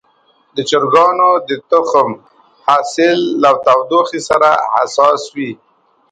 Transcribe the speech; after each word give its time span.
د 0.55 0.57
چرګانو 0.69 1.31
د 1.47 1.49
تخم 1.71 2.09
حاصل 2.67 3.19
له 3.41 3.51
تودوخې 3.65 4.19
سره 4.29 4.49
حساس 4.73 5.21
وي. 5.35 5.51